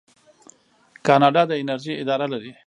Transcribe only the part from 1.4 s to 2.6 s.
د انرژۍ اداره لري.